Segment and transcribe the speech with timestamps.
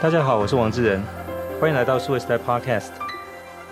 [0.00, 1.02] 大家好，我是王志仁，
[1.60, 2.92] 欢迎来到数位时代 Podcast。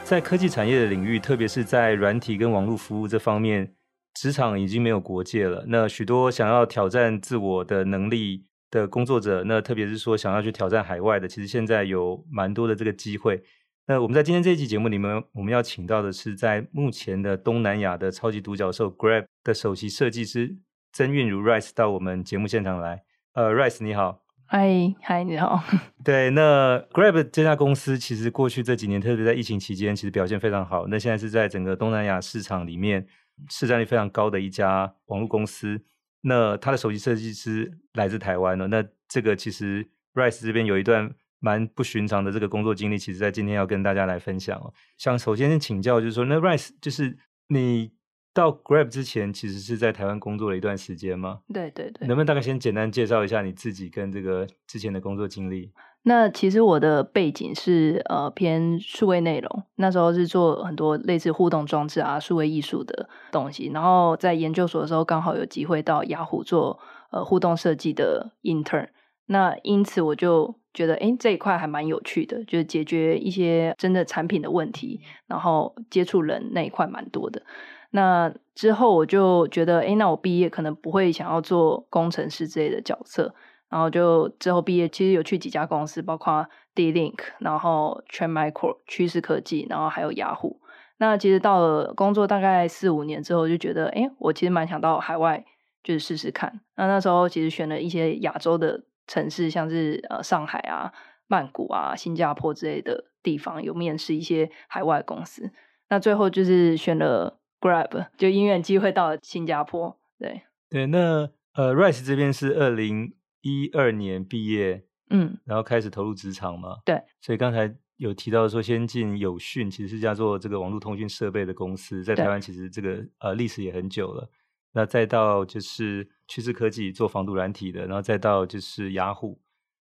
[0.03, 3.73] 在科技产业的领域，特别是在软体跟网络服务这方面，
[4.13, 5.65] 职场已经没有国界了。
[5.68, 13.41] 那许多想要挑战自我的能力的工作者，那特别是说想要去挑战海外的，其实现在有蛮多的这个机会。
[13.87, 20.57] 那我们在今天这一期节目里面，我们要请到的是在目前的东南亚的超级独角兽 Grab 的首席设计师
[20.93, 23.05] 曾韵如 Rice 到我们节目现场来。
[23.35, 24.26] 呃，Rice 你好。
[24.49, 25.61] 嗨嗨，你好。
[26.05, 30.87] 对，那 Grab 这家公司其实过去这几年，特别在疫情期间，其实表现非常好。
[30.87, 33.05] 那现在是在整个东南亚市场里面
[33.48, 35.83] 市占率非常高的一家网络公司。
[36.20, 38.69] 那他的首席设计师来自台湾的。
[38.69, 44.73] 那这个其实 Rice 这边有一段蛮不寻常的这个工作经历，其实在今天要跟大家来分享哦。
[44.97, 47.95] 想首先请教，就是说，那 Rice 就是你。
[48.37, 51.41] 到 Grab 之前，其实是在台湾工作了一段时间吗？
[51.55, 52.07] 对对对。
[52.07, 55.73] 能不能大概先简单介绍一下你自己跟这个之前的工作经历？
[56.03, 63.70] 那其实我的背景是呃偏数位内容，那时候是做很多类似互动装置啊、数位艺术的东西。
[63.73, 66.78] 然后在研究所的时候，刚好有机会到雅虎做
[67.11, 68.89] 呃互动设计的 intern。
[69.28, 77.43] 那因此我就觉得，哎，这一块还蛮有趣的，就是解决一些真的产品的问题，然后接触人那一块蛮多的。
[77.91, 83.34] 那之后我就觉得，哎，那我毕业可能不会想要做工程师之类的角色，
[83.69, 90.61] 然后就之后毕业，其实有去几家公司，包括 D-Link，然后 Trend Micro 趋势科技，然后还有雅虎。
[90.98, 95.45] 那其实到了工作大概四五年之后，就觉得，哎，我其实蛮想到海外，
[95.84, 96.61] 就是试试看。
[96.77, 100.93] 那那时候其实选了一些亚洲的城市，像是呃上海啊、
[101.27, 105.50] 曼谷啊、新加坡之类的地方，有面试一些海外公司。
[105.89, 107.39] 那最后就是选了。
[107.61, 110.43] Grab 就因缘机会到了新加坡，对。
[110.69, 124.28] 对，那呃，Rice 这边是二零一二年毕业，嗯，然后开始投入职场嘛，对，所以刚才有提到说，先进有讯其实是叫做这个网络通讯设备的公司，在台湾其实这个呃历史也很久了，
[124.72, 129.41] 那再到就是趋势科技做防毒软体的，然后再到就是雅虎，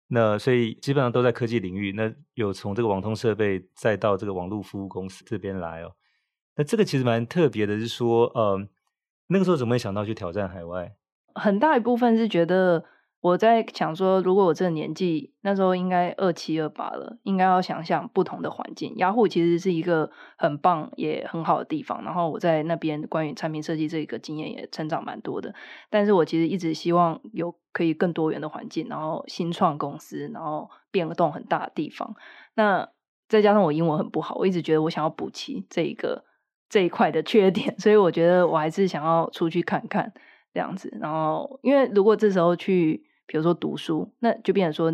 [0.08, 5.92] 那所以基本上都在科技领域，那有从这个网通设备再到这个网络服务公司这边来哦。
[6.56, 8.68] 那这个其实蛮特别的，是说，呃，
[9.26, 10.94] 那个时候怎么会想到去挑战海外？
[11.34, 12.84] 很大一部分是觉得
[13.20, 18.94] 我在想说，如果我这个年纪，那时候应该二七二八了，应该要想想不同的环境。
[18.98, 25.52] 雅虎其实是一个很棒也很好的地方，然后我在那边关于产品设计这个经验也成长蛮多的。
[25.90, 32.14] 但是我其实一直希望有可以更多元的环境，然后新创公司，然后变动很大的地方。
[32.54, 32.88] 那
[33.28, 36.24] 再加上我英文很不好，我一直觉得我想要补齐这一个。
[36.68, 40.12] 这一块的缺点，所以我觉得我还是想要出去看看
[40.52, 40.96] 这样子。
[41.00, 44.92] 然后，因为如果这时候去，比如说读书，那就变成说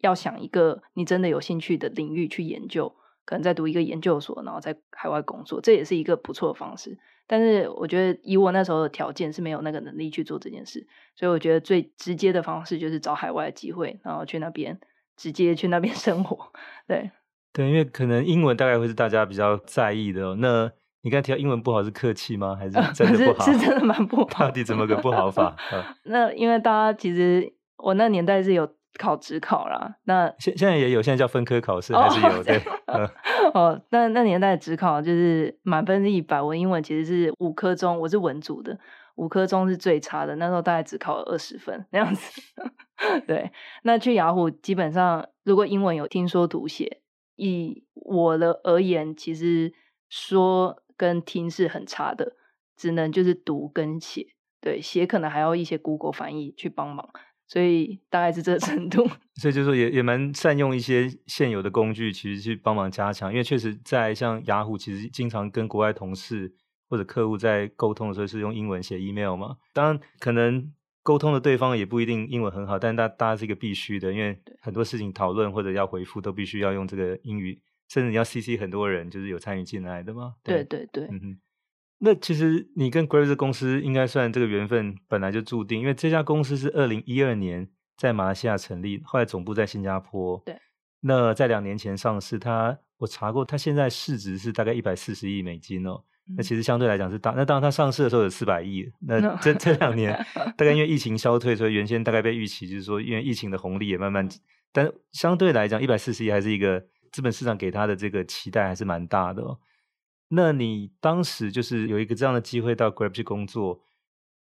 [0.00, 2.94] 要想一个你真的有兴趣的领域去研究，
[3.24, 6.98] 可能在读一个研究所，然后在海外工作，这也是一个不错的方式。
[7.26, 14.78] 但是，我觉得以我那时候的条件是没有那个能力去做这件事，所以我觉得最直接的方式就是找海外的机会，然后去那边
[15.16, 16.52] 直接去那边 生活。
[16.86, 17.10] 对
[17.52, 20.36] 对，因为可能英文大概会是大家比较在意的。
[20.36, 20.70] 那
[21.06, 22.56] 你刚才提到英文不好是客气吗？
[22.56, 23.44] 还是真的不好？
[23.46, 24.24] 是，是真的蛮不好。
[24.24, 25.54] 到底怎么个不好法？
[26.02, 28.68] 那因为大家其实我那年代是有
[28.98, 32.42] 考职考啦，那现现在也有，现在叫分科考试还是有？
[32.42, 32.60] 对。
[33.54, 38.76] 哦，那那年代职考就是满分是一百，我英文其实是五科中，我是文组的，
[39.14, 40.34] 五科中是最差的。
[40.34, 42.42] 那时候大概只考了二十分那样子。
[43.28, 43.52] 对，
[43.84, 47.00] 那去雅虎基本上如果英文有听说读写，
[47.36, 49.72] 以我的而言，其实
[50.08, 50.82] 说。
[50.96, 52.36] 跟听是很差的，
[52.76, 54.26] 只能就是读跟写，
[54.60, 57.08] 对，写可能还要一些 Google 翻译去帮忙，
[57.46, 59.06] 所以大概是这个程度。
[59.36, 63.30] 所以就是说也也蛮善用一些现有的工具，其实去帮忙加强。
[63.30, 66.54] 因为确实在像雅虎，其实经常跟国外同事
[66.88, 69.56] 或者客户在沟通的时候是用英文写 email 嘛。
[69.74, 77.60] 当然可能沟通的对方也不一定英文很好，但大大家是一个必须的，因为很多事情讨论或者要回复都必须要用这个英语。
[77.88, 80.34] 甚至你要 CC 很多人，就是有参与进来的吗？
[80.42, 81.38] 对对对，嗯哼。
[81.98, 87.66] 那其实你跟 Grab 公司应该算这个缘分本来就注定，因为这家公司是二零一二年
[87.96, 90.42] 在马来西亚成立，后来总部在新加坡。
[90.44, 90.58] 对。
[91.00, 96.02] 那在两年前上市，它我查过，它现在市值是大概一百四十亿美金哦。
[96.28, 97.30] 嗯、那其实相对来讲是大。
[97.30, 98.86] 那当它上市的时候有四百亿。
[99.00, 100.12] 那这 这两年
[100.58, 104.28] 大概因为疫情消退，所以原先大概被预期就是说，因为疫情的红利也慢慢，
[104.70, 106.84] 但相对来讲一百四十亿还是一个。
[107.12, 109.58] 资本市场给他的这个期待还是蛮大的哦。
[110.28, 113.80] 那你当时就是有一个这样的机会到 Grab 去工作，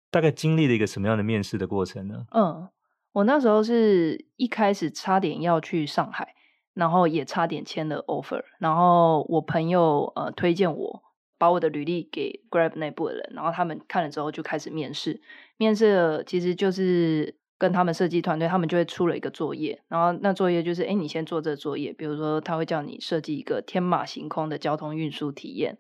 [0.10, 2.26] 大概经历了一个什么样的面试的过程呢？
[2.32, 2.68] 嗯，
[3.12, 6.34] 我那时候是一开始差点要去上海，
[6.74, 11.04] 然后也差点签了 offer，然后我朋友呃推荐我
[11.38, 15.22] 把我的履历给 Grab 内部的人，然后他们看了之后就开始面试，
[15.58, 25.78] 面试其实就是跟他们设计团队，他们就会出了一个作业，然后那作业就是哎你先做这个作业，比如说他会叫你设计一个天马行空的交通运输体验，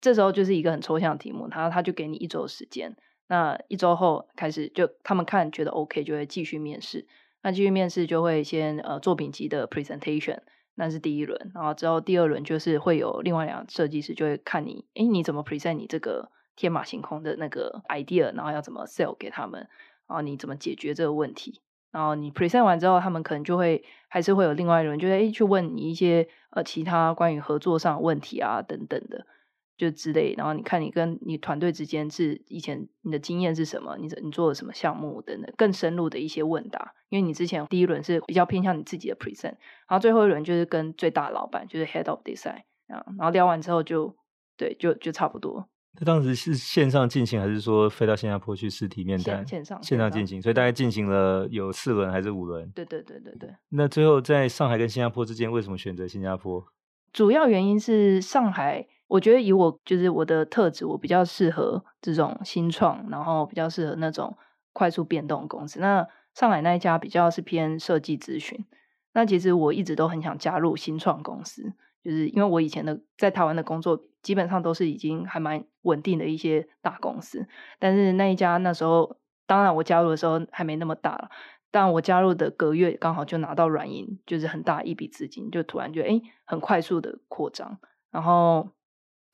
[0.00, 2.96] 这时候就是一个很抽象的题目，他他就给你一周时间，
[3.28, 7.06] 那一周后开始就他们看觉得 OK 就会继续面试。
[7.44, 10.38] 那继续面试就会先呃作品集的 presentation，
[10.76, 19.68] 那是第一轮，然后之后第二轮就是会有另外两个设计师就会看你，诶你怎么 present 你这个天马行空的那个 idea，然后要怎么 sell 给他们，
[20.06, 21.60] 啊你怎么解决这个问题，
[21.90, 29.26] 然后你 present 完之后，他们可能就会还是会有另外一轮，就是诶去问你一些呃其他关于合作上的问题啊等等的。
[29.74, 33.96] 就之类，然后你看你跟你团队之间是以前你的经验是什么？
[33.96, 36.92] 你你做了什么项目等等，更深入的一些问答。
[37.08, 39.56] 因为你之前第一轮是比较偏向你自己的 present，
[39.88, 44.14] 然后最后一轮就是跟最大老板，就是 head of design 啊，然后聊完之后就
[44.56, 45.68] 对，就就差不多。
[45.98, 49.46] 那当时是线上进行，还是说飞到新加坡去实体面谈？
[49.46, 52.70] 线上线上进行，所以大概进行了有四轮还是五轮？
[52.70, 53.50] 对对对对对。
[53.68, 56.64] 那最后在上海跟新加坡之间，为什么选择新加坡？
[57.12, 58.88] 主要原因是上海。
[59.08, 64.34] 我觉得以我就是我的特质，我比较适合这种新创，然后比较适合那种
[64.72, 65.80] 快速变动公司。
[65.80, 68.64] 那上海那一家比较是偏设计咨询。
[69.12, 71.74] 那其实我一直都很想加入新创公司，
[72.04, 77.46] 就是因为我以前的在台湾的工作基本上都是已经还蛮稳定的一些大公司，
[77.78, 79.16] 但是那一家那时候，
[79.46, 81.30] 当然我加入的时候还没那么大了，
[81.70, 87.78] 但我加入的隔月刚好就拿到软银，就是很大一笔资金，就突然觉得诶很快速的扩张，
[88.10, 88.70] 然后。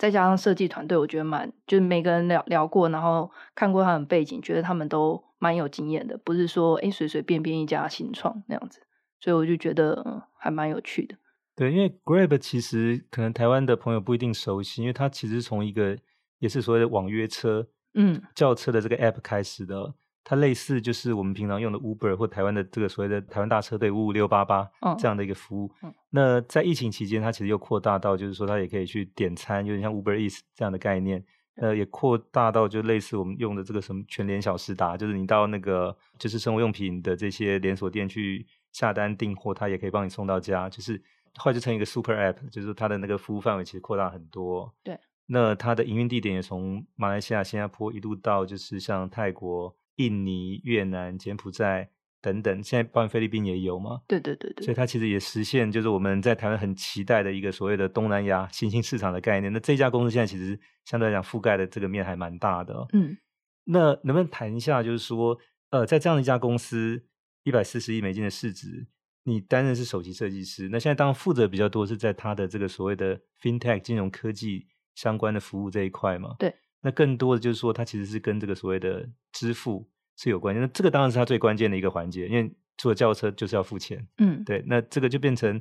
[0.00, 8.80] 再加上设计团队，我觉得蛮就是每个人聊聊过，然后看过他们背景，觉得他们都蛮有经验的，不是说诶随随便便一家新创那样子，
[9.18, 11.16] 所以我就觉得、嗯、还蛮有趣的。
[11.58, 15.98] 对，因为 Grab 其实可能台湾的朋友不一定熟悉，因为它其实从一个
[16.38, 19.92] 也是所谓的网约车、嗯，轿车的这个 App 开始的。
[20.22, 25.72] 它类似就是我们平常用的 Uber 或台湾的这个所谓的台湾大车队五五六八八这样的一个服务。
[26.10, 31.24] 那在疫情期间，它其实又扩大到就是说它也可以去点餐，有点像 Uber Eats 这样的概念。
[31.56, 40.68] 呃，也扩大到就类似我们用的这个什么全联小时达，就是你到那个就是生活用品的这些连锁店去下单订货，它也可以帮你送到家。
[40.70, 41.02] 就是
[41.38, 44.74] 后来就成一个 Super App，就是它的那个服务范围其实扩大很多。
[44.84, 44.98] 对。
[45.26, 49.74] 那它的营运地点也从马来西亚、新加坡一路到就是像泰国。
[49.98, 51.90] 印尼、越南、柬埔寨
[52.22, 54.00] 等等，现在包括菲律宾也有吗？
[54.06, 59.52] 对对对对，所以它其实也实现，就是我们在台湾很期待的一个所谓的东南亚新兴市场的概念。
[59.52, 62.86] 那这家公司现在其实相对来讲覆盖的这个面还蛮大的。
[62.92, 63.18] 嗯，
[63.64, 65.36] 那能不能谈一下，就是说，
[65.70, 67.04] 呃，在这样的一家公司，
[67.42, 68.86] 一百四十亿美金的市值，
[69.28, 76.34] 你担任是首席设计师，那现在当然负责比较多是在他的这个所谓的 FinTech 金融科技相关的服务这一块嘛？
[76.38, 76.54] 对。
[76.80, 80.60] 那更多的就是说，它其实是跟这个所谓的支付是有关系。
[80.60, 84.06] 那这个当然是它最关键的一个环节，因为坐轿车就是要付钱。
[84.18, 84.62] 嗯，对。
[84.66, 85.60] 那这个就变成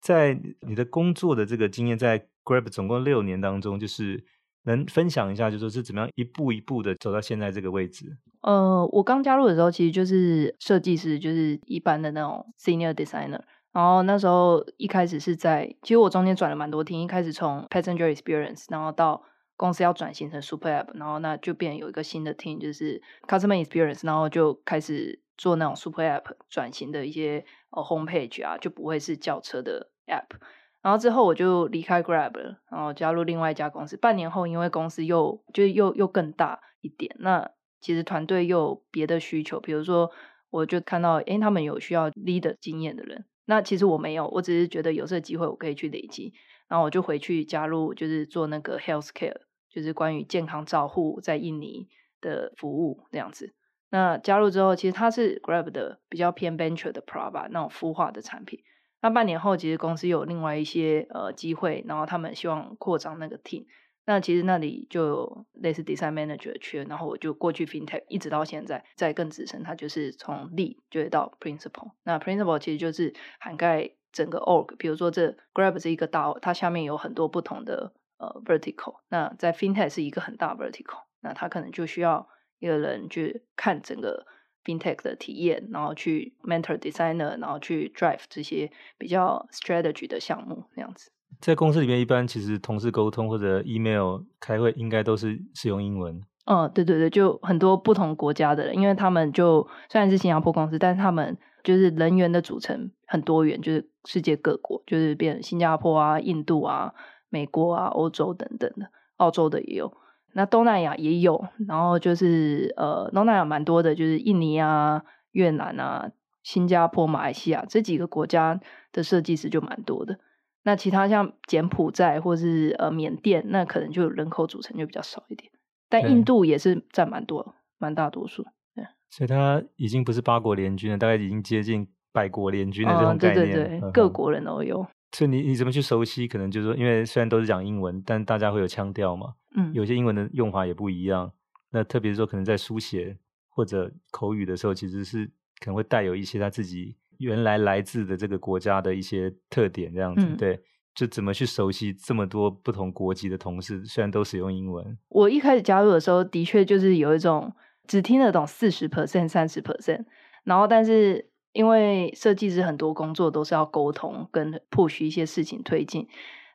[0.00, 4.24] 在你的工作的这个经验，在 Grab 总共六年当中，就是
[4.66, 8.16] 能分享一下，就是是怎么样一步一步的走到现在这个位置。
[8.42, 13.40] 呃，我刚加入的时候，其实就是设计师，就是一般的那种 Senior Designer。
[13.72, 19.22] 然后那时候一开始是在，其实我中间转了蛮多天，一开始从 Passenger Experience，然后到
[19.56, 30.36] 公司要转型成 Super App，然后那就变有一个新的 team，就是 Customer Experience，然后就开始做那种 Super App 转型的一些呃 Homepage 啊，就不会是轿车的 App。
[30.82, 33.96] 然后之后我就离开 Grab 了，然后加入另外一家公司。
[33.96, 40.10] 半年后，因为公司又就又又更大一点，那其实团队又有别的需求，比如说
[40.50, 46.32] 我就看到，诶，他们有需要 leader 经验的人，那其实我没有，我只是觉得有这个机会我可以去累积，
[46.68, 49.46] 然后我就回去加入，就是做那个 Healthcare。
[49.68, 51.88] 就是关于健康照护在印尼
[52.22, 53.54] 的服务这样子。
[53.90, 58.60] 那加入之后，其实它是 Grab 的比较偏 venture 的 product 那种孵化的产品。
[59.00, 63.66] 那半年后，其实公司有另外一些呃机会，然后他们希望扩张那个 team。
[64.04, 71.92] 那其实那里就有类似 design manager 的缺，然后我就过去 FinTech，一直到现在，在更资深，它就是从 lead 就会到 principal。
[72.04, 77.92] 那 principal 其实就是涵盖整个 org，比如说这 Grab 是一个大，它下面有很多不同的。
[78.18, 82.26] 呃，vertical，那在 FinTech 是一个很大 vertical，那它可能就需要
[82.58, 84.26] 一个人去看整个
[84.66, 88.68] FinTech 的体验，然后去 mentor designer，然后去 drive 这些
[88.98, 91.12] 比较 strategy 的项目，这样子。
[91.40, 96.20] 在公司里面，一般其实同事沟通或者 email 开会，应该都是使用英文。
[96.46, 106.94] 嗯，对对对，就很多不同国家的人，因为他们就虽然是新加坡公司，但是他们就是人员的组成很多元，就是世界各国，就是变新加坡啊、印度啊、
[107.28, 109.92] 美国啊、欧洲等等的，澳洲的也有。
[110.36, 115.02] 那东南亚也有，然后就是呃，东南亚蛮多的，就是印尼啊、
[115.32, 116.10] 越南啊、
[116.42, 118.60] 新加坡、马来西亚这几个国家
[118.92, 120.18] 的设计师就蛮多的。
[120.62, 125.50] 那其他像柬埔寨或是呃缅甸，那可能就人口组成就比较少一点。
[125.88, 128.42] 但印度也是占蛮多、蛮大多数。
[128.74, 133.48] 对，所以它已经不是八国联军了，大概已经接近百国联军的这种概念。
[133.48, 134.86] 哦、对对对，各国人都有。
[135.12, 136.28] 所以你你怎么去熟悉？
[136.28, 139.34] 可能就是说，因为虽然都是讲英文，但大家会有腔调嘛。
[139.56, 141.32] 嗯，有些英文的用法也不一样。
[141.70, 143.16] 那特别是说，可能在书写
[143.48, 145.26] 或者口语的时候，其实是
[145.60, 146.96] 可能会带有一些他自己。
[147.18, 150.60] 原来来自的这个国家的一些特点，这样子、嗯、对，
[150.94, 154.98] 就怎么去熟悉这么多不同国籍的同事，虽然都使用英文。
[155.08, 157.50] 我一开始加入的时候，的确就是有一种
[157.86, 160.04] 只听得懂四十 percent、三十 percent，
[160.44, 166.06] 然后但是因为设计师很多工作都是要沟通跟 push 一些事情推进，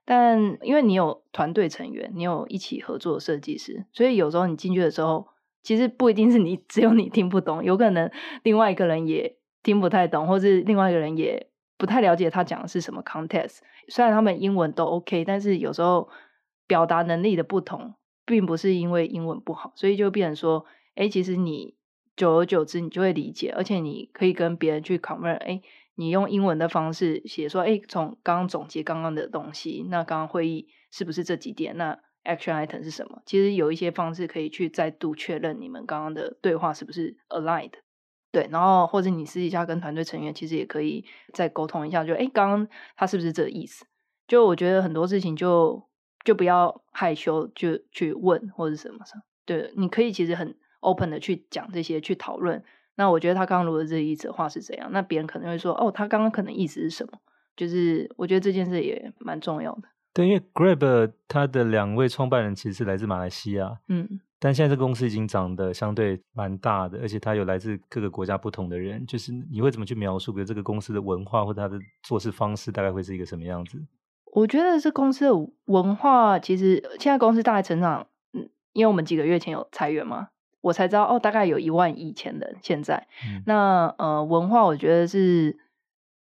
[0.06, 5.28] 但因为你有团队成员，你有一起合作的设计师，所以有时候你进去的时候，
[5.64, 8.10] 其实不一定是你 只有你听不懂，有可能
[8.44, 9.38] 另外一个人也。
[9.64, 11.46] 听不太懂，或是另外一个人也
[11.78, 13.60] 不太了解他讲的是什么 context。
[13.90, 16.10] 虽然他们英文都 OK，但是有时候
[16.66, 17.94] 表达能力的不同，
[18.26, 20.66] 并不是因为英文不好，所以就变成说，
[20.96, 21.76] 哎，其实你
[22.16, 25.36] 久而久之，你就会理解，而且你可以跟别人去 c o n v e r。
[25.38, 25.62] 哎，
[25.96, 31.76] 你用英文的方式写说，哎，从刚刚总结刚刚的东西，那刚刚会议是不是这几点？
[31.78, 33.22] 那 action item 是什么？
[33.26, 37.74] 其实有一些方式可以去再度确认你们刚刚的对话是不是 aligned。
[38.32, 41.04] 对，然后或者你私底下跟团队成员其实也可以
[41.34, 43.86] 再沟通一下，就哎，刚刚他是不是这个意思？
[44.28, 45.90] 就我觉得很多事情就
[46.24, 49.24] 就不要害羞，就去问或者什么什么。
[49.46, 52.62] 对，你可以其实很 open 的去讲这些，去讨论。
[52.96, 54.92] 那我觉得他刚刚如果这个意思的话是怎样？
[54.92, 57.14] 那别人可能会说，哦，他刚刚可能意思是什么？
[57.56, 59.84] 就是我觉得这件事也蛮重要的。
[60.14, 64.20] 对，因为 Grab 他的两位创办人其实是来自马来西亚，嗯。
[64.44, 69.06] 但现在这个公司已经长得相对蛮大的，而且它有来自各个国家不同的人。
[69.06, 73.80] 就是你会怎么去描述，比如这个公司的文化或者它的做事方式，大概会是一个什么样子？
[74.34, 80.30] 我觉得这公司的文化，其实现在公司大概成长，嗯，因为我们几个月前有裁员嘛，
[80.62, 83.08] 我才知道哦，大概有一万以前的现在。
[83.28, 85.60] 嗯、那呃，文化我觉得是，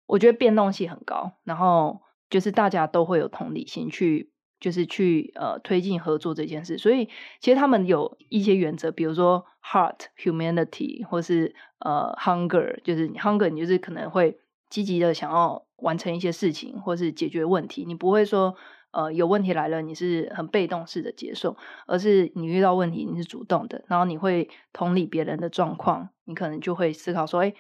[0.06, 4.32] 我觉得变动性很高，然后就是大家都会有同理心去。
[4.60, 7.10] 就是去呃推进合作这件事，所以
[7.42, 17.84] 其实他们有一些原则，比如说 heart humanity 或是呃 hunger，就是 hunger，你就是可能会积极的想要完成一些事情，或是解决问题。
[17.84, 18.56] 你不会说
[18.94, 27.54] 呃有问题来了，你是很被动式的接受，而是你遇到问题你是主动的，然后你会同理别人的状况，你可能就会思考说，哎，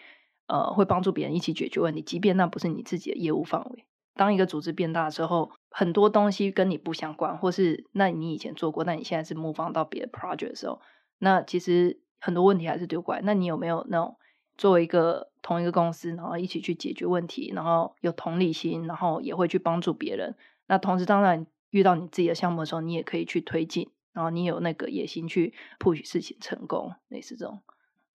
[0.47, 3.85] 呃，会帮助别人一起解决问题，即便那不是你自己的业务范围。
[4.15, 10.79] 当一个组织变大之后，很多东西跟你不相关，或是那你以前做过，那你现在是模仿到别的 project 的时候，
[11.17, 13.21] 那其实很多问题还是丢过来。
[13.23, 14.15] 那你有没有那种
[14.55, 20.35] 作为一个同一个公司，然后一起去解决问题，然后有同理心，然后也会去帮助别人？
[20.73, 27.61] 那同时，当然遇到你自己的项目的时候，你也可以去推进，然后你有那个野心去 push 事情成功，类似这种。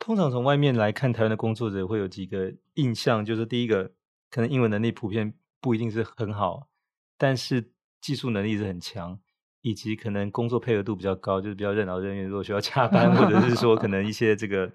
[0.00, 3.93] 通常从外面来看，台湾的工作者会有几个印象，就是第一个，
[4.29, 5.35] 可能英文能力普遍。
[5.61, 6.69] 不一定是很好，
[7.17, 9.19] 但是技术能力是很强，
[9.61, 12.25] 以及可能工作配合度比较高，就是比较任劳任怨。
[12.25, 14.73] 如果需要加班，或者是说可能一些这个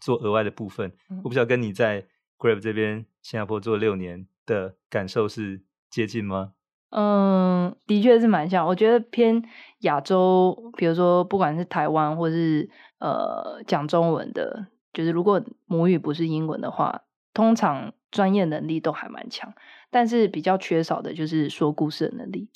[0.00, 2.04] 做额外的部分， 我不知道跟你在
[2.36, 6.54] Grab 这边新加坡做六年的感受是接近吗？
[6.96, 8.64] 嗯，的确是蛮像。
[8.64, 9.42] 我觉得偏
[9.80, 12.70] 亚洲，比如说不管是台湾或是
[13.00, 19.52] 呃讲中文的，就是如果母语不是英文的话，通常专业能力都还蛮强。
[19.90, 22.48] 但是比较缺少的就是说故事的能力，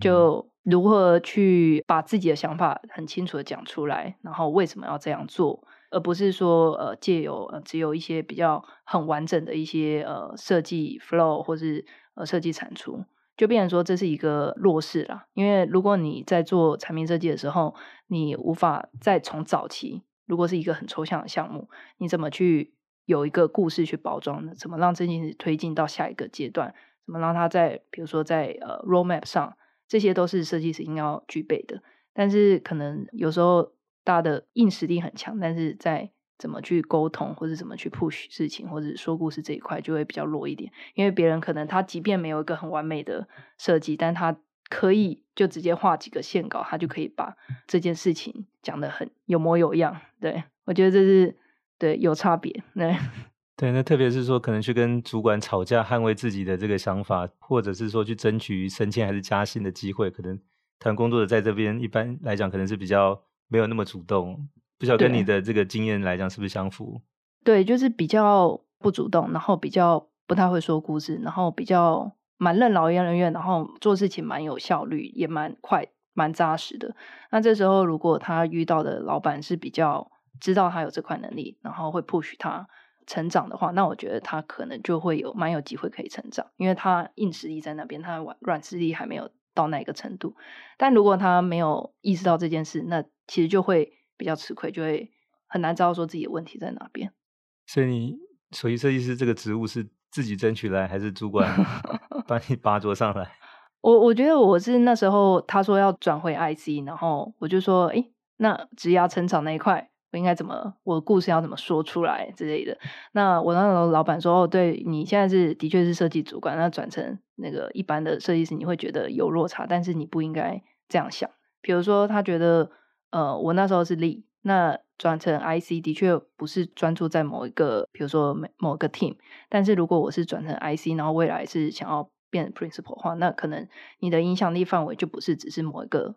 [0.00, 11.84] 就如何去把自己的想法很清楚的讲出来，然后为什么要这样做，而不是说呃借由呃只有一些比较很完整的一些呃设计 flow 或是
[12.14, 13.04] 呃设计产出，
[13.36, 15.26] 就变成说这是一个弱势啦。
[15.34, 17.74] 因为如果你在做产品设计的时候，
[18.06, 22.72] 你无法再从早期，如果是一个很抽象的项目，你怎么去？
[23.06, 26.74] 有一个故事去包装呢，怎么让这件事推进到下一个阶段？
[27.04, 31.82] 怎么让它在，比如说在呃 roadmap 上，这些都是设计师应该要具备的。
[32.14, 33.74] 但是可能有时候
[34.04, 40.72] 大家的硬实力很强，但是在怎么去沟通，或者怎么去 push 事情，或者说故事这一块就会比较弱一点。
[40.94, 44.36] 因为别人可能他即便没有一个很完美的设计，但他
[44.68, 47.36] 可以就直接画几个线稿，他就可以把
[47.66, 50.00] 这件事情讲得很有模有样。
[50.20, 51.36] 对，我觉得这是。
[51.76, 52.62] 对，有差别。
[52.74, 52.96] 对，
[53.58, 60.38] 对，那特别是说可能去跟主管吵架，捍卫自己的这个想法，或者是说去争取升迁还是加薪的机会，可能
[60.78, 64.48] 谈工作的在这边一般来讲可能是比较没有那么主动。
[64.78, 67.00] 不晓得跟你的这个经验来讲是不是相符？
[67.42, 76.94] 对，就是比较不主动，然后比较不太会说故事，然后比较蛮任劳任怨，然后做事情蛮有效率，也蛮快、蛮扎实的。
[77.30, 82.66] 那这时候如果他遇到的老板是比较知道他有这块能力，然后会 push 他
[83.06, 90.34] 成长的话，那我觉得他可能就会有蛮有机会可以成长，因为他硬实力在那边，他软软实力还没有到那个程度。
[90.78, 95.10] 但如果他没有意识到这件事，那其实就会比较吃亏，就会
[95.46, 97.12] 很难知道说自己的问题在哪边。
[97.66, 98.16] 所以你
[98.52, 101.48] 首席设计师这个职务是自己争取来，还是主管
[102.28, 103.32] 把你拔擢上来？
[103.80, 108.04] 我我觉得我是那时候他说要转回 IC，然后我就说，哎，
[108.38, 112.78] 那职涯成长那一块，我应该怎么，我的故事要怎么说出来之类的。
[113.12, 121.28] 那我那时候老板说，哦，对，你现在是的确是设计主管，那转成那个一般的设计师，你会觉得有落差，但是你不应该这样想。
[121.60, 122.70] 比如说，他觉得，
[123.14, 129.16] 呃，我那时候是 lead，那转成 IC 的确不是专注在某一个，比如说某某个 team，
[129.48, 133.68] 但是如果我是转成 IC，然后未来是想要变 principal 的话，那可能
[134.00, 136.16] 你的影响力范围就不是只是某一个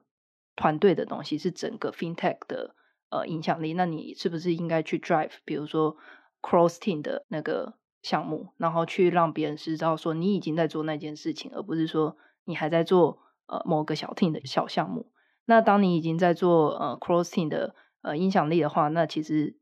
[0.56, 2.74] 团队的东西，是整个 FinTech 的
[3.12, 3.76] 呃影响力。
[3.76, 5.98] 那你是不是应该去 drive，比如说
[6.42, 15.12] cross team 的那个项目，然后去让别人知道说你已经在做那件事情，而不是说你还在做呃某个小 team 的小项目。
[15.48, 17.74] 那当你已经在做呃 cross team 的
[18.04, 19.58] 呃影响力的话，那其实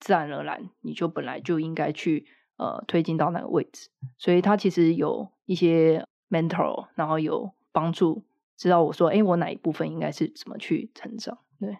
[0.00, 2.26] 自然而然你就本来就应该去。
[2.58, 8.24] 呃，推进到那个位置，所以他其实有一些 mentor，然后有帮助，
[8.56, 11.36] 知道我说，哎，我哪一部分应该是怎么去成长？
[11.60, 11.76] 对，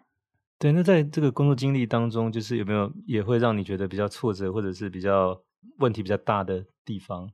[0.59, 0.73] 对。
[0.73, 5.41] 那在这个工作经历当中，就是有没有也会让你觉得比较挫折，或者是比较
[5.79, 7.31] 问题比较大的地方？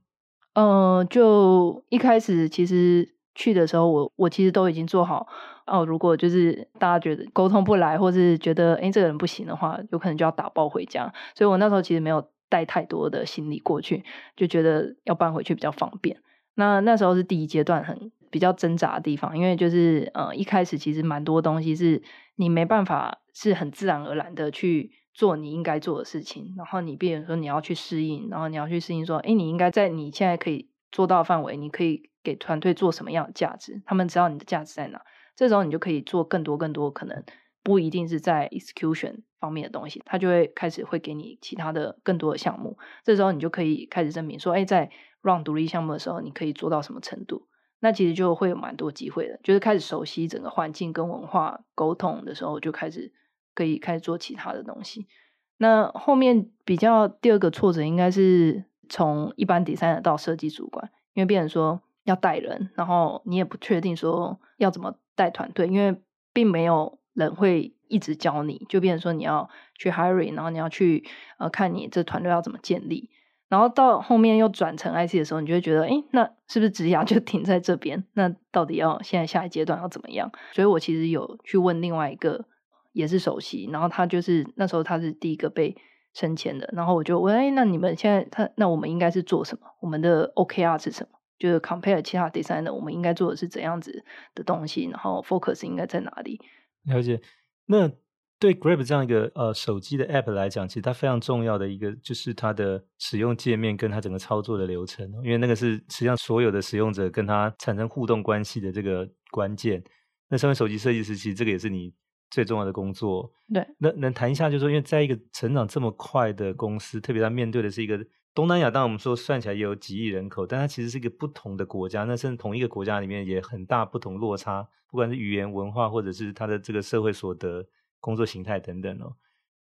[0.53, 5.27] 呃，就一开始其实去的时候，我我其实都已经做好
[5.67, 5.85] 哦。
[5.85, 11.13] 如果就是大家觉得沟通不来，或是觉得哎这个人不行的话，有可能就要打包回家。
[11.35, 12.27] 所以我那时候其实没有。
[12.49, 14.03] 带太多的行李过去，
[14.35, 16.19] 就觉得要搬回去比较方便。
[16.53, 22.03] 那那时候是第一阶段，很比较挣扎的地方，因为就是呃一开始其实蛮多东西是
[22.35, 33.81] 你没办法是很自然而然的去做你应该做的事情，然后你比如说你要去适应，然后你要去适应说，哎，你应该在你现在可以做到范围，你可以给团队做什么样的价值？
[33.83, 35.01] 他们知道你的价值在哪，
[35.35, 37.23] 这时候你就可以做更多更多可能。
[37.65, 42.77] 不一定是在 execution 方面的东西，他就会开始会给你其他的更多的项目。
[43.05, 44.91] 这时候你就可以开始证明说，哎，在
[45.21, 47.47] run 独立项目的时候，你可以做到什么程度？
[47.79, 53.13] 那其实就会有蛮多机会的，就是开始熟悉整个环境跟文化沟通的时候，就开始
[53.53, 55.07] 可以开始做其他的东西。
[55.55, 66.01] 那后面比较第二个挫折应该是从一般 designer 到设计主管，因为变成说要带人，然后你也不确定说要怎么带团队，因为
[66.33, 66.99] 并没有。
[67.13, 71.05] 人会一直教你，就变成说你要去 hiring，然后你要去
[71.37, 73.11] 呃看你这团队要怎么建立，
[73.49, 78.03] 然后到后面又转成 IC 的时候，你就会觉得，诶，那是不是职涯就停在这边？
[78.13, 80.31] 那到底要现在下一阶段要怎么样？
[80.53, 82.45] 所以我其实有去问另外一个
[82.93, 85.77] 也是首席，然后他就是那时候他是第一个被
[86.15, 89.67] 升迁的，然后我就问，哎，那你们现在他那我们应该是做什么？
[89.81, 91.19] 我们的 OKR 是什么？
[91.43, 94.01] 就是 compare 其他 designer，我们应该做的是怎样子
[94.33, 94.85] 的东西？
[94.85, 96.39] 然后 focus 应该在哪里？
[96.85, 97.19] 了解，
[97.65, 97.91] 那
[98.39, 109.83] 对 Grab 这样一个呃手机的 App 来讲，其实它非常重要的一个就是它的使用界面跟它整个操作的流程，因为那个是实际上所有的使用者跟它产生互动关系的这个关键。
[110.29, 111.93] 那身为手机设计师，其实这个也是你
[112.31, 113.29] 最重要的工作。
[113.53, 117.99] 对，那能谈一下，就是说，因为在一个成长这么快的公司，特别它面对的是一个
[118.33, 124.67] 东南亚，当然我们说算起来也有几亿人口，但它其实是一个不同的国家，那甚至同一个国家里面也很大不同落差。
[124.87, 127.63] 不管是语言文化，或者是它的这个社会所得、
[127.99, 129.15] 工作形态等等哦，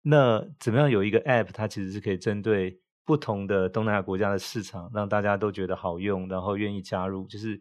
[0.03, 7.27] 那怎么样有一个 App，它其实是可以针对不同的东南亚国家的市场，让大家都觉得好用，然后愿意加入。
[7.27, 7.61] 就是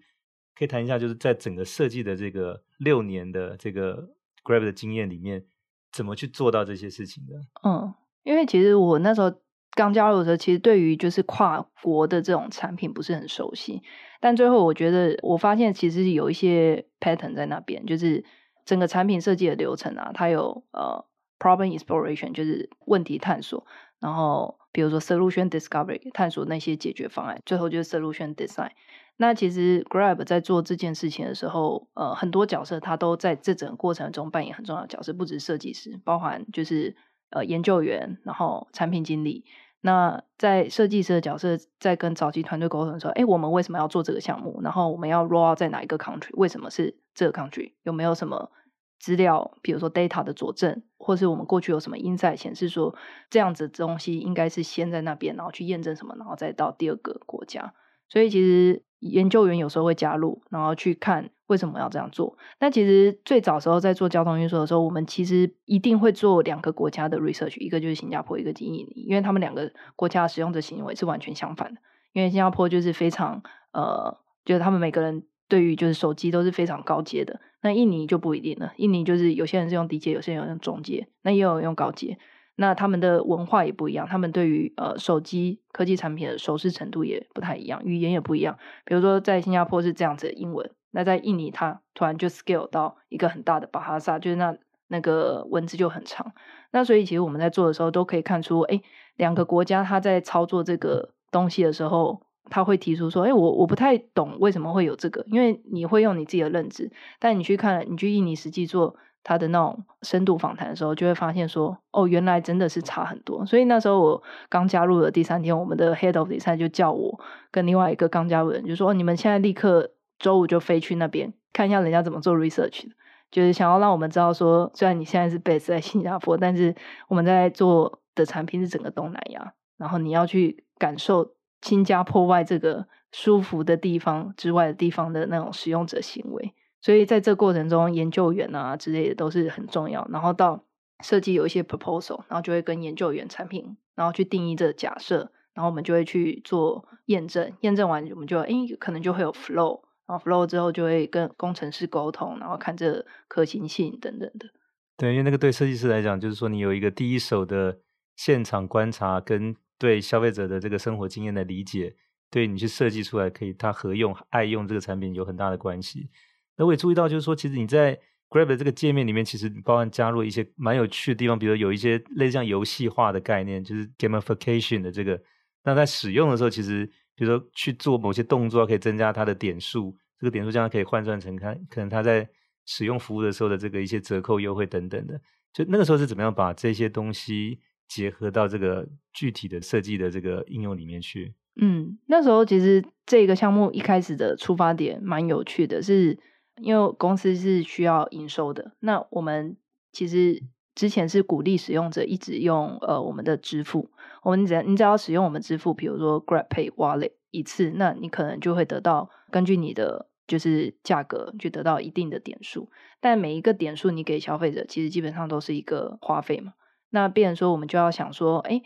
[0.56, 4.10] 可以谈一下，就是在整个设计的这个六年的这个
[4.44, 5.44] Grab 的经验里面，
[5.92, 7.36] 怎么去做到这些事情的？
[7.64, 9.34] 嗯，因为其实我那时候。
[9.80, 13.82] 刚加入的时候，其实对于就是跨国的这种产品不是很熟悉，
[14.20, 18.26] 但最后我觉得我发现其实有一些 pattern 在那边，就是
[18.66, 21.06] 整个产品设计的流程啊，它有呃
[21.40, 23.66] problem exploration 就是问题探索，
[24.02, 28.72] 然后比如说 solution discovery 探索那些解决方案，最后就是 solution design。
[29.16, 36.98] 那其实 Grab 在做这件事情的时候，呃，很多角色他都在这整个过程中扮演很重要的角色，不只是设计师，包含就是
[37.30, 39.46] 呃研究员，然后产品经理。
[39.82, 44.60] 那在设计师的角色在跟早期团队沟通的时候，哎，我们为什么要做这个项目？
[44.62, 46.32] 然后我们要 roll out 在哪一个 country？
[46.34, 47.74] 为什么是这个 country？
[47.84, 48.52] 有没有什么
[49.00, 52.94] 资料，比如说 data 的佐证，或是我们过去有什么 insight 显示说
[53.30, 57.74] 这样子的东西应该是先在那边，然后去验证什么，然后再到第二个国家。
[58.10, 62.38] 所以其实研究员有时候会加入，然后去看为什么要这样做。
[62.60, 71.82] 那其实最早时候在做交通运输的时候，我们其实一定会做两个国家的 research，一个就是新加坡，一个就是印尼，因为他们两个国家使用者行为是完全相反的。
[72.14, 77.40] 因为新加坡就是非常呃，就是他们每个人对于就是手机都是非常高阶的。
[77.62, 82.18] 那印尼就不一定了，印尼就是有些人是用低阶，有些人用中阶，那也有人用高阶。
[82.56, 88.58] 那他们的文化也不一样，他们对于呃手机科技产品的熟悉程度也不太一样，语言也不一样。
[88.86, 94.56] 比如说在新加坡是这样子的英文，那在印尼它突然就 scale 到一个很大的巴哈萨，就是那
[94.88, 96.32] 那个文字就很长。
[96.72, 98.82] 那所以其实我们在做的时候都可以看出，哎，
[99.16, 108.96] 两个国家它在操作这个东西的时候，他会提出说，哎，我我不太懂为什么会有这个，因为你会用你自己的认知，但你去看，你去印尼实际做。
[109.22, 113.46] 他的那种深度访谈的时候，就会发现说，哦，原来真的是差很多。
[113.46, 117.20] 所以那时候我刚加入的第三天，我们的 Head of Design 就叫我
[117.52, 122.96] 跟另外一个刚加入的人，就说，哦，你们现在立刻周五就飞去那边看一下人家怎么做 research 的，
[123.32, 126.76] 就是想要让我们知道说，虽然你现在是 base 在新加坡，但是
[127.08, 136.54] 我们在做的产品是整个东南亚，然后你要去感受新加坡外这个舒服的地方之外的地方的那种使用者行为。
[136.82, 140.08] 所以在这过程中，研究员啊之类的都是很重要。
[140.12, 140.64] 然后到
[141.02, 147.52] 设计有一些 proposal，然后就会跟研究员产品，然后去定义这个假设，然后我们就会去做验证。
[147.62, 154.50] 验证完，我们就诶可能就会有 flow，然后 flow 之后就会跟工程师沟通，然后看这可行性等等的。
[154.98, 157.78] 对，因为那个对设计师来讲，就是说你有一个第一手的
[158.16, 161.96] 现场观察，跟对消费者的这个生活经验的理解，
[162.32, 166.10] 对你去设计出来可以他合用、爱用这个产品有很大的关系。
[166.58, 167.98] 那我也注意到，就是说，其实你在
[168.30, 175.22] Grab 的这个界面里面，其实包含加入一些蛮有趣的地方，比如有一些类似像游戏化的概念，就是 gamification 的这个。
[175.64, 182.26] 那在使用的时候，其实比如说去做某些动作，可以增加它的点数，这个点数将来可以换算成它可能它在
[182.66, 185.20] 使用服务的时候的这个一些折扣优惠等等的。
[185.52, 191.36] 就那个时候是怎么样把这些东西结合到这个具体的设计的这个应用里面去？
[191.62, 196.18] 嗯，那时候其实这个项目一开始的出发点蛮有趣的，是。
[196.62, 199.56] 因为公司是需要营收的，那我们
[199.94, 200.44] 其实
[200.80, 203.90] 之前是鼓励使用者一直用呃我们的支付，
[204.24, 212.70] 我们只要你只要使用我们支付，比如说 GrabPay Wallet 一次，那你可能就会得到根据你的就是价格去得到一定的点数，
[213.02, 216.54] 但每一个点数你给消费者其实基本上都是一个花费嘛，
[216.92, 218.62] 那变成说我们就要想说，哎，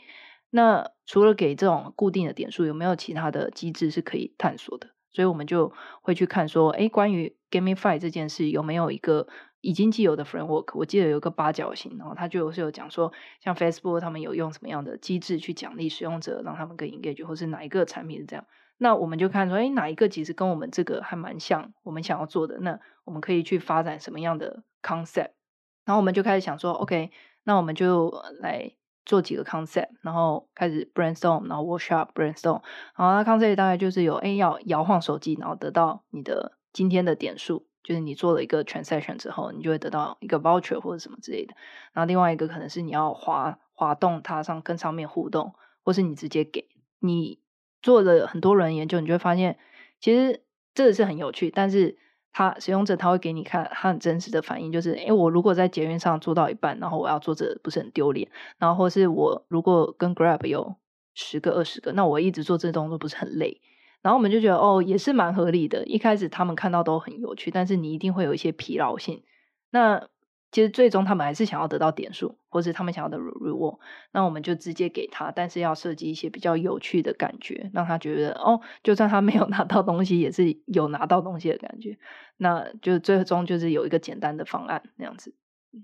[0.51, 4.89] 那除了给这种固定的点数，有没有其他的机制是可以探索的？
[5.09, 5.73] 所以我们就
[6.03, 9.27] 会去看说，哎，关于 gamify 这件事有没有一个
[9.63, 10.77] 已经既有的 framework？
[10.77, 18.45] 我记得有一个八角形，然后他就是有讲说，像 Facebook 他们有用什么样的机制去奖励使用者，让他们更 engage，或是哪一个产品是这样？
[18.77, 25.31] 那我们就看说，哎，哪一个其实跟我们这个还蛮像，我们想要做的，那我们可以去发展什么样的 concept？
[25.85, 27.11] 然后我们就开始想说，OK，
[27.43, 28.73] 那我们就来。
[29.05, 32.61] 做几个 concept，然后开始 brainstorm，然后 workshop brainstorm，
[32.95, 41.53] 然后那 concept 大概就是有，哎，要摇晃手机，然后得到你的今天的点数，就是你做了一个 transaction 之后，你就会得到一个 voucher 或者什么之类的。
[41.91, 46.67] 然后另外一个可能是你要滑滑动它上跟上面互动，或是你直接给
[46.99, 47.39] 你
[47.81, 49.57] 做了很多人研究，你就会发现
[49.99, 50.41] 其实
[50.73, 51.97] 这个是很有趣，但是。
[52.35, 60.75] 他使用者他会给你看他很真实的反应，就是诶，我如果在捷运上做到一半，然后我要做这不是很丢脸，然后或是我如果跟 Grab 有
[61.13, 63.61] 十个二十个，那我一直做这动作不是很累？
[64.03, 65.83] 然后我们就觉得哦，也是蛮合理的。
[65.85, 69.23] 一开始他们看到都很有趣，但是你一定会有一些疲劳性。
[69.71, 70.09] 那
[70.51, 73.79] 其实最终他们还是想要得到点数，或是他们想要的 reward，
[74.11, 81.97] 那我们就直接给他，但是要设计一些比较有趣的感觉，让他觉得哦，就算他没有拿到东西，也是有拿到东西的感觉。
[82.37, 85.33] 那就最终就是有一个简单的方案那样子。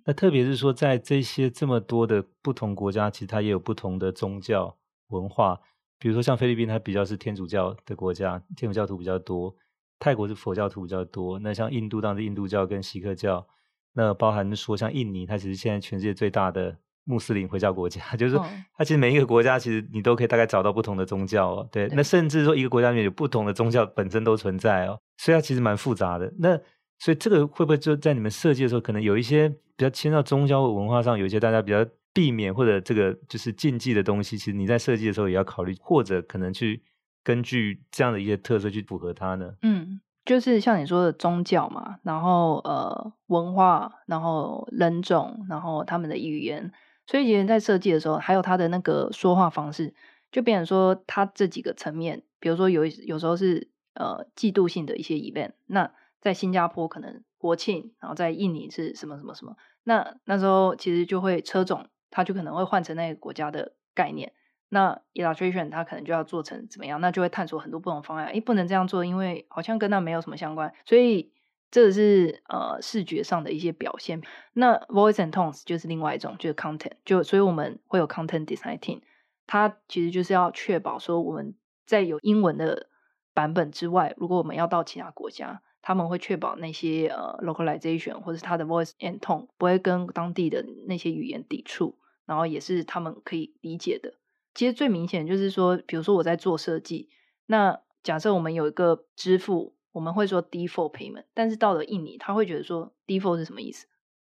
[0.05, 4.77] 那特别是说，在这些这么多的不同国家，其实它也有不同的宗教
[5.07, 5.61] 文化。
[5.99, 9.53] 比如说像菲律宾，它比较是天主教的国家，天主教徒比较多；
[9.99, 11.37] 泰国是佛教徒比较多。
[11.39, 13.45] 那像印度，当然是印度教跟锡克教。
[13.93, 18.45] 那包含说，像印尼，它其实现在全世界最大的穆斯林回教国家， 就是说，
[18.77, 21.69] 它其实每一个国家，其实你都可以大概找到不同的宗教哦。
[21.71, 26.31] 对，对那甚至说一个国家里面有不同的宗教本身都存在哦，所以它其实蛮复杂的。
[26.37, 26.57] 那
[26.99, 36.83] 所以这个会不会就在你们设计的时候，可能有一些比较牵到宗教文化上，有一些大家比较避免或者这个就是禁忌的东西，其实你在设计的时候也要考虑，或者可能去
[37.23, 39.53] 根据这样的一些特色去符合它呢？
[39.61, 46.71] 嗯，就是像你说的宗教嘛，然后呃文化，然后人种，然后他们的语言，
[47.05, 49.93] 所以其实在设计的时候，还有他的那个说话方式，
[50.31, 61.85] 就变成说他这几个层面，比如说有有时候是呃季度性的一些 event，那在新加坡可能国庆，然后在印尼是什么什么什么，那那时候其实就会车种。
[62.11, 64.33] 它就可能会换成那个国家的概念，
[64.69, 68.27] 那 illustration 它可能就要做成怎么样，那就会探索很多不同方案。
[68.27, 71.31] 诶，不能这样做，因为好像跟那没有什么相关，所以
[71.71, 74.21] 这是呃视觉上的一些表现。
[74.53, 79.01] 那 voice and tones 就是另外一种，就是 content，就所以我们会有 content design team，
[79.47, 82.87] 它其实就是要确保说我们在有英文的
[83.33, 85.61] 版本之外，如果我们要到其他国家。
[85.81, 94.15] 他们会确保那些呃 localization 或者是他的 voice and tone 不会跟当地的那些语言抵触，然后也是他们可以理解的。
[94.53, 97.09] 其实最明显就是说，比如说我在做设计，
[97.45, 103.87] 那假设我们有一个支付，我们会说 default payment，但是到了印尼，他会觉得说 default 是什么意思？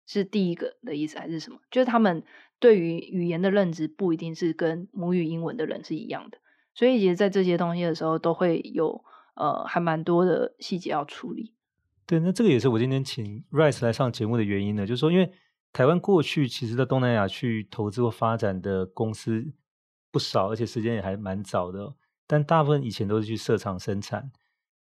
[0.06, 1.60] 是第一个的意思还是什么？
[1.72, 2.24] 就是他们
[2.60, 6.40] 对于语言的认知不一定是跟母语英文的人是一样的，
[6.74, 9.06] 所以其实在这些东西的时候都会有。
[9.40, 11.54] 呃，还蛮多的细节要处理。
[12.06, 15.32] 对，那这个也是我今天请 Rice 来上节目的原因呢，就是说，因为
[15.72, 19.54] 台湾过去其实在东南亚去投资或发展的公司
[20.12, 21.96] 不少，而且时间也还蛮早的，
[22.28, 24.32] 但大部分以前都是去设厂生产。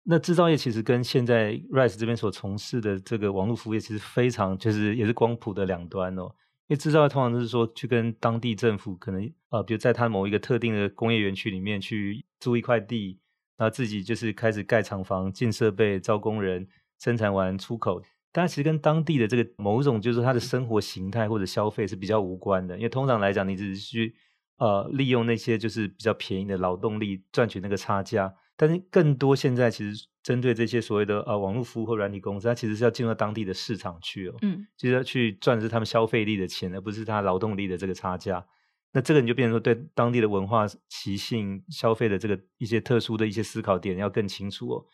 [0.03, 6.23] 那制造业其实跟现在 Rice 这边所从事的这个网络服务业其实非常，就是也是光谱的两端哦。
[6.67, 13.19] 因为制造业通常都是说去跟当地政府可能呃，比如在他某一个特定的工业园区里面去租一块地。
[13.59, 16.65] 然后自己就是开始盖厂房、进设备、招工人，
[16.97, 18.01] 生产完出口。
[18.31, 24.15] 但其实跟当地的这个某种就是他的生活形态或者消费是比较无关的，因为通常来讲，你只是去
[24.59, 28.33] 呃利用那些就是比较便宜的劳动力赚取那个差价。
[28.55, 38.45] 但是更多现在其实针对这些所谓的呃网络服务或软体公司，它其实是要进入到当地的市场去哦，嗯，就是要去赚的是他们消费力的钱，而不是他劳动力的这个差价。
[38.91, 44.85] 那这个你就变成说，对当地的文化习性、消费的这个一些特殊的一些思考点要更清楚哦。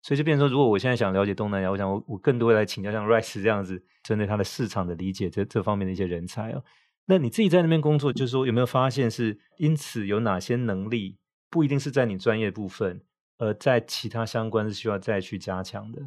[0.00, 6.64] 所以就变成说，如果我现在想了解东南亚，我想我我更多来请教像 Rice 这样子，针对他的市场的理解这这方面的一些人才哦。
[7.06, 11.18] 那你自己在那边工作，就是说有没有发现是因此有哪些能力
[11.50, 13.02] 不一定是在你专业部分，
[13.36, 16.00] 而在其他相关是需要再去加强的？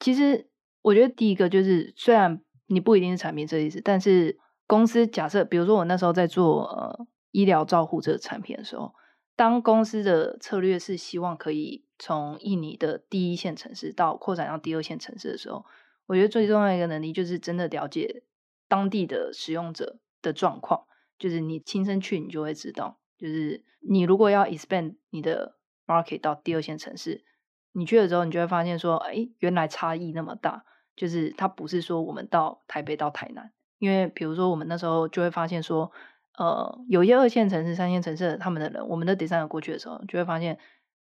[0.00, 0.48] 其实
[0.82, 4.38] 我觉得第一个就是，虽然你不一定是产品设计师，但是。
[4.68, 8.94] 公司假设，比如说我那时候在做呃医疗照护这个产品的时候，
[9.34, 15.64] 当公司的策略是希望可以从印尼的第一线城市到扩展到第二线城市的时候，
[16.06, 18.22] 我觉得最重要一个能力就是真的了解
[18.68, 20.84] 当地的使用者的状况，
[21.18, 27.24] 就是你亲身去你就会知道，就是你如果要 expand 你的 market 到第二线城市，
[27.72, 33.52] 你去了之后你就会发现说，哎，原来差异那么大，就是它不是说我们到台北到台南。
[33.78, 35.90] 因为比如说，我们那时候就会发现说，
[36.36, 40.58] 呃，有一些二线城市、三线城市的他们的人，我们的 design 过去的时候，就会发现，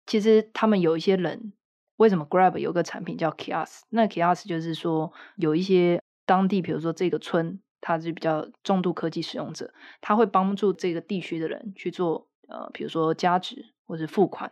[0.06, 1.54] 其实他们有一些人，
[1.98, 3.82] 为什么 Grab 有个产品叫 Kiosk？
[3.90, 14.52] 那 Kiosk 就是说，有一些当地，比如说这个村，它是比较重度科技使用者，他会帮助这个地区的人去做，呃，比如说加值或者付款，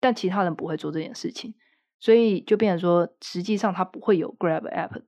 [0.00, 1.54] 但其他人不会做这件事情，
[2.00, 5.02] 所以就变成说，实际上他不会有 Grab app。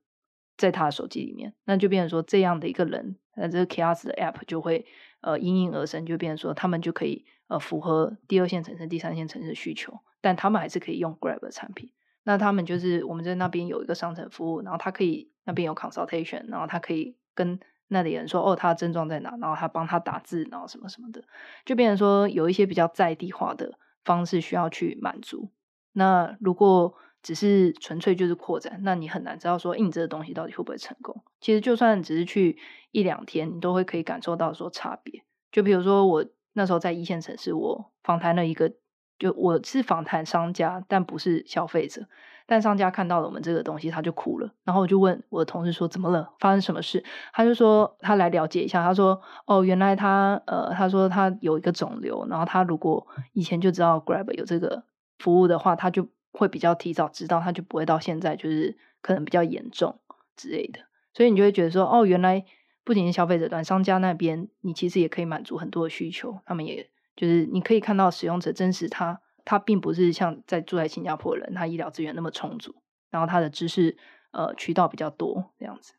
[0.58, 4.84] 在他的手机里面，那就变成说这样的一个人，那这个 Kiosk 的 App 就会
[5.22, 11.90] 呃应运而生，就变成说他们就可以呃符合第二线城市、第三线城市的需求，但他们还是可以用 Grab 的产品。
[12.24, 21.22] 那他们就是我们在那边有一个商城服务，然后他可以那边有 consultation，然后他可以跟那里人说哦，他的症状在哪，然后他帮他打字，然后什么什么的，
[21.64, 25.50] 就变成说有一些比较在地化的方式需要去满足。
[25.92, 31.22] 那如果只是纯粹就是扩展，那你很难知道说，印这个东西到底会不会成功。
[31.40, 32.58] 其实就算只是去
[32.92, 35.24] 一两天，你都会可以感受到说差别。
[35.50, 38.72] 就比如说我那时候在一线城市，我访谈了一个，
[39.18, 42.06] 就我是访谈商家，但不是消费者。
[42.46, 44.50] 但商家看到了我们这个东西，他就哭了。
[44.64, 46.30] 然后我就问我的同事说：“怎么了？
[46.38, 47.04] 发生什么事？”
[47.34, 48.82] 他就说他来了解一下。
[48.82, 54.84] 他说：“哦，原来他呃，他说他有一个肿瘤，然后他如果以前就知道 Grab 有这个
[55.18, 59.98] 服务的话，他就。”会比较提早知道，他就不会到现在就是可能比较严重
[60.36, 60.78] 之类的，
[61.12, 62.44] 所以你就会觉得说，哦，原来
[62.84, 66.38] 不仅是消费者端，商家那边你其实也可以满足很多的需求。
[66.46, 72.76] 他们也就是你可以看到使用者真实他，他并不是像在住在新加坡人，他医疗资源那么充足，
[73.10, 73.96] 然后他的知识
[74.30, 75.94] 呃渠道比较多这样子。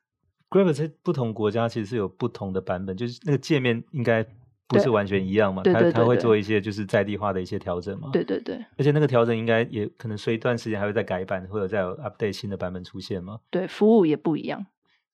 [0.49, 4.25] Grab 在不同国家其实是有不同的版本，就是那个界面应该
[4.69, 5.63] 不是完全一样嘛？
[5.63, 8.09] 他他会做一些就是在地化的一些调整嘛？
[8.13, 8.55] 对对对。
[8.77, 13.39] 而且那个调整应该也可能随一段时间还会再改版，或者再有 update 新的版本出现嘛？
[13.49, 14.65] 对，服务也不一样。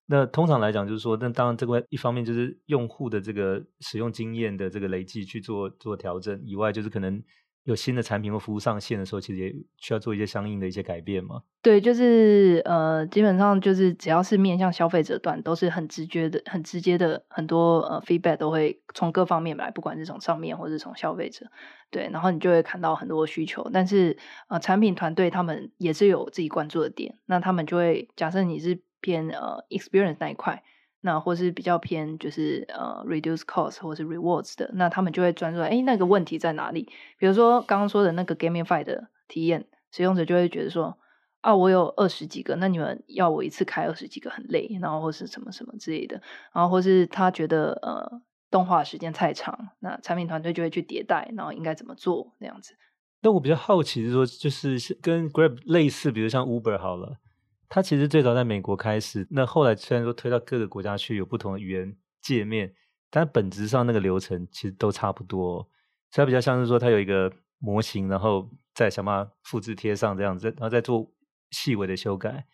[0.06, 7.24] 那通常来讲，就是说，那当然这个一方面就是用户的这个使用经验的这个累计去做做调整以外，就是可能。
[7.66, 11.42] 有新的产品或服务上线的时候，其实也需要做一些相应的一些改变嘛。
[11.64, 21.48] 对，就是呃，基本上就是只要是面向消费者端，都是很直觉的、很直接的，很多呃 feedback 都会从各方面来，不管是从上面或是从消费者。
[21.90, 24.16] 对，然后你就会看到很多需求，但是
[24.48, 30.64] 呃，产品团队他们也是有自己关注的点，那他们就会假设你是偏呃 experience 那一块。
[31.06, 36.90] 那或是比较偏就是呃 reduce cost 或是 rewards 的，那他们就会专注哎那个问题在哪里？
[37.20, 40.98] 比如说刚刚说的那个 gamify 的体验，使用者就会觉得说
[41.42, 46.20] 啊，我有二十几个，那你们要我一次开二十几个很累，然后或是什么什么之类的，
[46.52, 52.74] 然后或是他觉得呃动画时间太长，那产品团队就会去迭代，然后应该怎么做那样子。
[53.22, 57.18] 那我比较好奇是说，就是跟 Grab 类似，比如像 Uber 好了。
[57.68, 62.74] 它其实最早在美国开始，那后来虽然说推到各个国家去，有不同的语言界面，
[63.10, 65.68] 但本质上那个流程其实都差不多，
[66.12, 71.12] 所以它比较像是说它有一个模型，然后再想办法复制贴上这样子，然后再做
[71.52, 72.46] 细微的修改。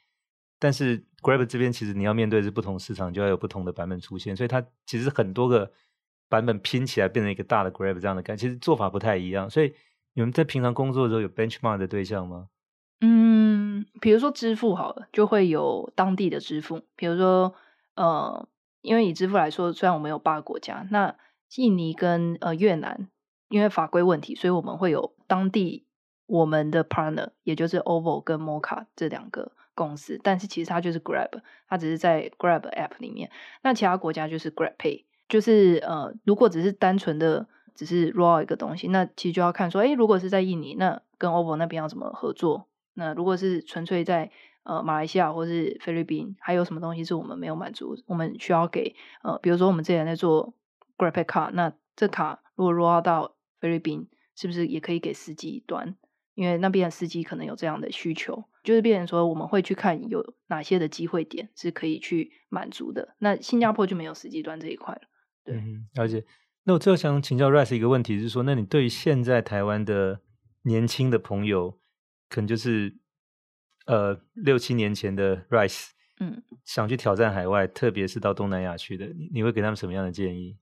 [0.60, 5.71] 但是 Grab 这边其实你要面对的是不同市场，就要有不同的版本出现，所以它其实很多个
[6.30, 9.50] 版本拼起来变成一个大的 Grab 这样的感，其实做法不太一样。
[9.50, 9.74] 所以
[10.13, 12.47] 你们在平常工作的时候有 benchmark 的对象吗？
[13.04, 13.51] 嗯，
[14.00, 16.82] 比如说支付好了，就会有当地的支付。
[16.96, 17.54] 比如说，
[17.96, 18.48] 呃，
[18.82, 21.15] 因为以支付来说，虽然我们有八个国家，那
[21.56, 23.08] 印尼跟呃越南，
[23.50, 25.86] 因为法规问题，所以我们会有当地
[26.28, 30.20] 我们的 partner，也就是 OVO 跟 Moka 这两个公司。
[30.24, 33.30] 但是其实它就是 Grab，它只是在 Grab App 里面。
[33.63, 42.67] 那其他国家就是 Grab Pay，就是呃，如果只是单纯的只是 roll 一个东西，那其实就要看说，诶，如果是在印尼，那跟 OVO 那边要怎么合作？
[43.02, 44.30] 那如果是纯粹在
[44.64, 47.96] 呃马来西亚或是菲律宾，还有什么东西是我们没有满足？
[48.06, 50.54] 我们需要给呃，比如说我们之前在做
[50.98, 55.96] GrabPay 卡，那这卡如果 roll 到菲律宾，是不是也可以给司机端？
[56.36, 63.16] 因为那边的司机可能有这样的需求，就是变成说我们会去看有哪些的机会点是可以去满足的。
[63.20, 65.02] 那新加坡就没有司机端这一块了。
[65.44, 66.24] 对，嗯，了解。
[66.64, 70.22] 那我最后想请教 Rice 一个问题，就是说，那你对于现在台湾的
[70.64, 71.81] 年轻的朋友？
[72.32, 72.96] 可能就是，
[73.88, 75.89] 呃，六七年前的 Rice，
[76.22, 80.58] 嗯，想去挑战海外，特别是到东南亚去的，你你会给他们什么样的建议？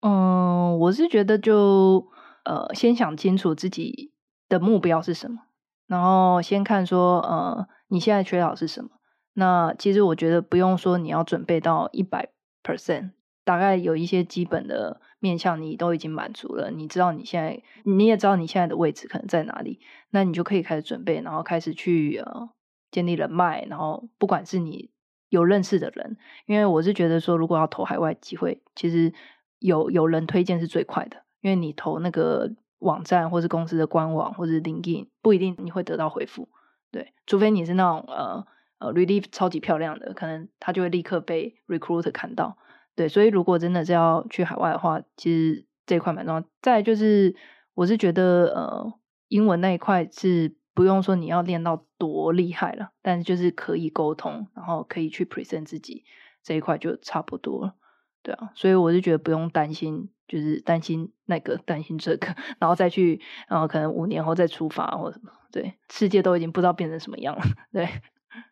[0.00, 2.08] 嗯，我是觉得就
[2.44, 4.12] 呃，先想清楚自己
[4.48, 5.42] 的目标是什么，
[5.86, 8.90] 然后先看说，呃，你现在缺少是什么。
[9.34, 12.32] 那其实我觉得不用说你要准备到一百
[12.64, 13.12] percent。
[13.44, 16.70] 大概有一些基本的面向，你都已经满足了。
[16.70, 22.48] 你知道你现在，你也知道你现在的位置可能在哪里，那你就可以开始准备，然后开始去呃
[22.92, 23.64] 建立人脉。
[23.64, 24.90] 然后不管是你
[25.28, 29.12] 有认识的人，因为我是觉得说，如果要投海外机会，其实
[29.58, 31.24] 有有人推荐是最快的。
[31.40, 36.48] 因为你投那个网站或是公司的官网或是 LinkedIn，不一定你会得到回复。
[36.90, 38.46] 对，除非你是那种呃
[38.78, 42.58] 呃履历超级漂亮的，可能他就会立刻被 recruiter 看到。
[42.96, 46.42] 对，所以如果真的是要去海外的话，其实这一块蛮重要。
[46.62, 47.36] 再就是，
[47.74, 48.92] 我是觉得呃，
[49.28, 56.04] 英文那一块是不用说你要练到多厉害了，但是就是可以沟通，然后可以去 present 自己
[56.42, 57.74] 这一块就差不多了。
[58.22, 65.30] 对啊，所以我是觉得不用担心，就是担心那个，担心这个，然后再去，然后可能五年后再出发或什么。
[65.52, 67.42] 对，世界都已经不知道变成什么样了。
[67.72, 67.86] 对。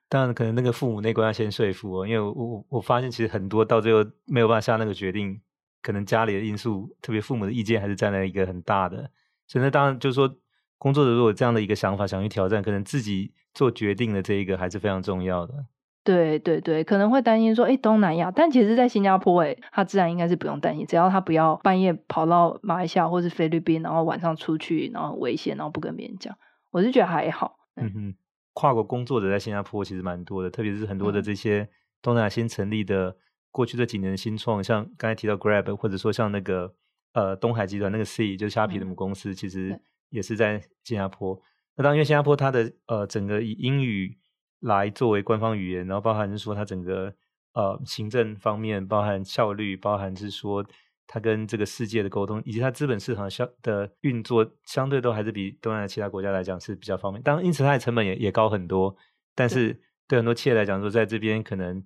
[0.09, 5.41] 当然，可能那个父母那关要先说服哦，因为我我我发现其实很多到最后没有办法下那个决定，
[5.83, 9.11] 可能家里的因素，特别父母的意见还是占了一个很大的。
[9.47, 10.33] 所以那当然就是说，
[10.79, 15.67] 工作者如果这样的一个想法想去挑战，可能自己做决定的这一个还是非常重要的。
[16.05, 26.37] 对对对，可能会担心说，哎，东南亚，但其实，在新加坡，哎，他自然应该是不用担心，只要他不要半夜跑到马来西亚或是菲律宾，然后晚上出去，然后很危险，然后不跟别人讲，
[26.71, 27.57] 我是觉得还好。
[27.77, 28.15] 嗯哼。
[28.55, 31.69] 跨国工作者在新加坡其实蛮多的，特别是很多的这些
[32.01, 33.15] 东南亚新成立的，
[33.51, 36.75] 过去这几年的新创，像刚才提到 Grab，或者说像那个
[37.13, 39.79] 呃东海集团那个 Sea，就是虾皮的母公司，其实
[40.09, 41.39] 也是在新加坡。
[41.77, 44.17] 那当然，因为新加坡它的呃整个以英语
[44.61, 47.13] 来作为官方语言，然后包含是说它整个
[47.53, 50.65] 呃行政方面，包含效率，包含是说。
[51.07, 57.23] 它跟这个世界的沟通，以及它资本市场相的运作，相对都还是比东南亚其他国家来讲是比较方便。
[57.23, 58.97] 当然，因此它的成本也也高很多。
[59.35, 61.85] 但是对很多企业来讲说，在这边可能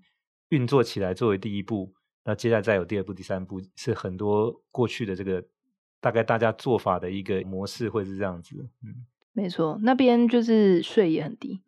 [0.51, 1.95] 运作起来作为第一步，
[2.25, 5.43] 那接下来再有第二步、第三步，是很多过去的这个
[6.01, 8.55] 大概大家做法的一个模式，会是这样子。
[8.85, 9.07] 嗯，
[9.41, 11.61] 没错，那边就是税也很低。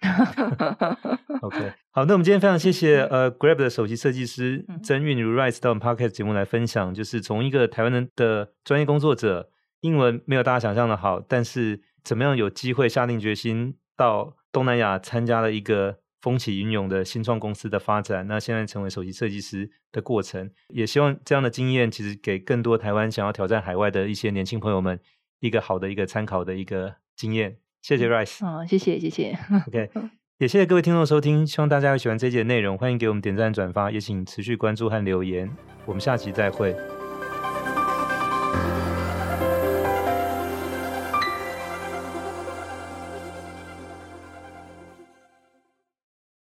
[1.40, 9.50] OK，好，那我们今天非常谢谢呃 Grab 的首席设计师曾韵如 rise 到我们 Podcast 节目来分享，就是从一个台湾人的专业工作者，
[9.82, 24.98] 英文没有大家想象的好，但是怎么样有机会下定决心到东南亚参加了一个风起云涌的新创公司的发展，那现在成为首席设计师的过程，也希望这样的经验其实给更多台湾想要挑战海外的一些年轻朋友们
[25.38, 27.59] 一个好的一个参考的一个经验。
[27.82, 29.90] 谢谢 Rice，嗯，谢谢谢谢，OK，
[30.38, 35.50] 也谢谢各位听众收听，希望大家会喜欢这一集的内容，欢迎给我们点赞转发，也请持续关注和留言，
[35.86, 36.74] 我们下期再会。